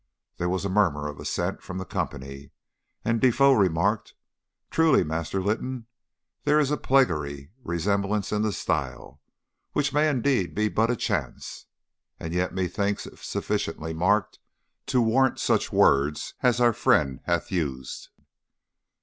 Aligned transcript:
There 0.37 0.49
was 0.49 0.65
a 0.65 0.67
murmur 0.67 1.07
of 1.07 1.19
assent 1.19 1.61
from 1.61 1.77
the 1.77 1.85
company, 1.85 2.49
and 3.05 3.21
Defoe 3.21 3.53
remarked, 3.53 4.15
"Truly, 4.71 5.03
Master 5.03 5.39
Lytton, 5.43 5.85
there 6.43 6.59
is 6.59 6.71
a 6.71 6.77
plaguey 6.77 7.51
resemblance 7.63 8.31
in 8.31 8.41
the 8.41 8.51
style, 8.51 9.21
which 9.73 9.93
may 9.93 10.09
indeed 10.09 10.55
be 10.55 10.69
but 10.69 10.89
a 10.89 10.95
chance, 10.95 11.67
and 12.19 12.33
yet 12.33 12.51
methinks 12.51 13.05
it 13.05 13.13
is 13.13 13.19
sufficiently 13.19 13.93
marked 13.93 14.39
to 14.87 15.01
warrant 15.03 15.39
such 15.39 15.71
words 15.71 16.33
as 16.41 16.59
our 16.59 16.73
friend 16.73 17.19
hath 17.25 17.51
used." 17.51 18.09